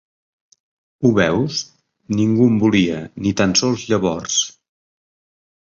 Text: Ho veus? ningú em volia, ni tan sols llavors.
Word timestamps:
Ho 1.03 1.11
veus? 1.19 1.59
ningú 2.21 2.49
em 2.53 2.57
volia, 2.65 2.97
ni 3.27 3.37
tan 3.43 3.55
sols 3.63 3.87
llavors. 3.93 4.43